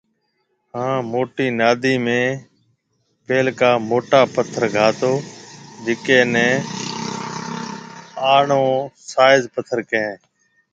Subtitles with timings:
[0.77, 2.15] هان موٽِي نادي ۾
[3.25, 6.49] پيلڪا موٽا پٿر گھاتوجيڪيَ نيَ
[8.35, 8.63] آلوُ
[9.11, 10.15] سائز پٿر ڪيَ هيَ